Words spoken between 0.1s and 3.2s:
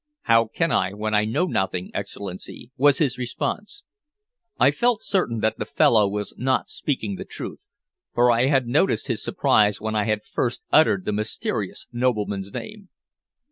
"How can I when I know nothing, Excellency?" was his